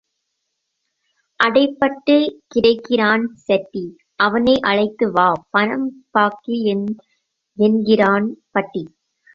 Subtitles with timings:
[1.39, 3.85] அடைபட்டுக் கிடக்கிறான் செட்டி
[4.19, 6.57] அவனை அழைத்து வா, பணம் பாக்கி
[7.57, 8.83] என்கிறான் பட்டி.